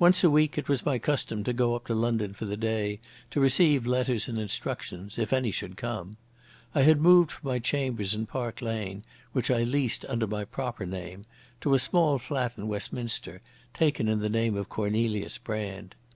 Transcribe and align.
Once 0.00 0.24
a 0.24 0.30
week 0.30 0.58
it 0.58 0.68
was 0.68 0.84
my 0.84 0.98
custom 0.98 1.44
to 1.44 1.52
go 1.52 1.76
up 1.76 1.86
to 1.86 1.94
London 1.94 2.32
for 2.34 2.44
the 2.44 2.56
day 2.56 2.98
to 3.30 3.38
receive 3.38 3.86
letters 3.86 4.28
and 4.28 4.36
instructions, 4.36 5.16
if 5.16 5.32
any 5.32 5.52
should 5.52 5.76
come. 5.76 6.16
I 6.74 6.82
had 6.82 7.00
moved 7.00 7.30
from 7.30 7.50
my 7.50 7.60
chambers 7.60 8.12
in 8.12 8.26
Park 8.26 8.60
Lane, 8.60 9.04
which 9.30 9.48
I 9.48 9.62
leased 9.62 10.04
under 10.06 10.26
my 10.26 10.44
proper 10.44 10.86
name, 10.86 11.22
to 11.60 11.72
a 11.74 11.78
small 11.78 12.18
flat 12.18 12.54
in 12.58 12.66
Westminster 12.66 13.40
taken 13.72 14.08
in 14.08 14.18
the 14.18 14.28
name 14.28 14.56
of 14.56 14.68
Cornelius 14.68 15.38
Brand. 15.38 15.94